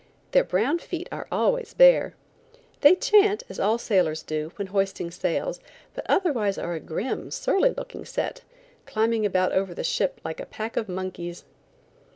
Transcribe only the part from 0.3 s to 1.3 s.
Their brown feet are